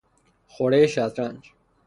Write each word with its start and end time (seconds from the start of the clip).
خورهی 0.47 0.87
شطرنج 0.87 1.51